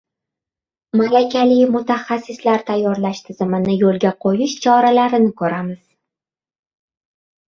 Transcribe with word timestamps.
Malakali 0.99 1.57
mutaxassislar 1.73 2.63
tayyorlash 2.69 3.21
tizimini 3.27 3.75
yo‘lga 3.81 4.13
qo‘yish 4.25 4.55
choralarini 4.63 5.29
ko‘ramiz. 5.43 5.81